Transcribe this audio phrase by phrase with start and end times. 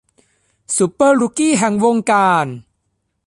[0.77, 2.47] ซูเปอร์รุกกี้แห่งวงการ